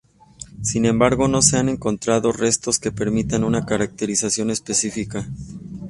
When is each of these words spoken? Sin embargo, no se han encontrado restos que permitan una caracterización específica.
Sin 0.63 0.85
embargo, 0.87 1.27
no 1.27 1.43
se 1.43 1.57
han 1.59 1.69
encontrado 1.69 2.31
restos 2.31 2.79
que 2.79 2.91
permitan 2.91 3.43
una 3.43 3.67
caracterización 3.67 4.49
específica. 4.49 5.27